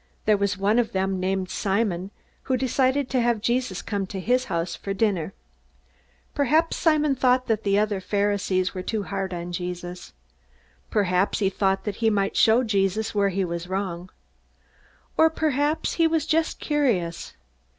There 0.25 0.35
was 0.35 0.57
one 0.57 0.79
of 0.79 0.93
them, 0.93 1.19
named 1.19 1.51
Simon, 1.51 2.09
who 2.45 2.57
decided 2.57 3.07
to 3.11 3.21
have 3.21 3.39
Jesus 3.39 3.83
come 3.83 4.07
to 4.07 4.19
his 4.19 4.45
house 4.45 4.75
for 4.75 4.95
dinner. 4.95 5.31
Perhaps 6.33 6.75
Simon 6.77 7.13
thought 7.13 7.45
that 7.45 7.61
the 7.61 7.77
other 7.77 8.01
Pharisees 8.01 8.73
were 8.73 8.81
too 8.81 9.03
hard 9.03 9.31
on 9.31 9.51
Jesus. 9.51 10.13
Perhaps 10.89 11.37
he 11.37 11.51
thought 11.51 11.83
that 11.83 11.97
he 11.97 12.09
might 12.09 12.35
show 12.35 12.63
Jesus 12.63 13.13
where 13.13 13.29
he 13.29 13.45
was 13.45 13.67
wrong. 13.67 14.09
Or 15.17 15.29
perhaps 15.29 15.93
he 15.93 16.07
was 16.07 16.25
just 16.25 16.57
curious. 16.59 17.33